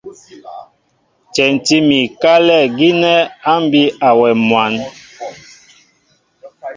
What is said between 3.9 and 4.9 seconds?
awɛm mwǎn.